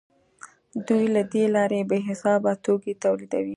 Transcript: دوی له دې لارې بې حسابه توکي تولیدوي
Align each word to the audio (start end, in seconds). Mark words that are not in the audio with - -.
دوی 0.87 1.05
له 1.15 1.21
دې 1.33 1.43
لارې 1.55 1.81
بې 1.89 1.99
حسابه 2.07 2.51
توکي 2.63 2.93
تولیدوي 3.03 3.49